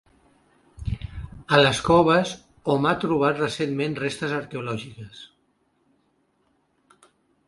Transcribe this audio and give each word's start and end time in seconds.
A 1.57 1.57
les 1.65 1.81
coves 1.89 2.31
hom 2.73 2.87
ha 2.91 2.93
trobat 3.03 3.41
recentment 3.43 3.93
restes 4.05 4.33
arqueològiques. 4.39 5.21